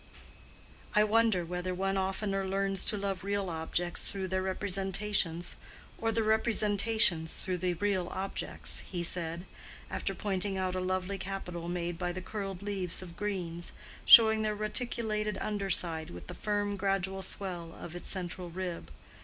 [0.95, 5.57] "I wonder whether one oftener learns to love real objects through their representations,
[5.99, 9.45] or the representations through the real objects," he said,
[9.91, 14.55] after pointing out a lovely capital made by the curled leaves of greens, showing their
[14.55, 18.89] reticulated under side with the firm gradual swell of its central rib.